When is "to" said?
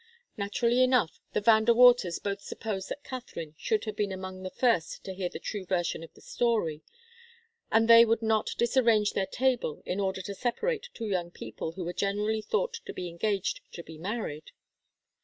5.03-5.13, 10.23-10.33, 12.87-12.93, 13.73-13.83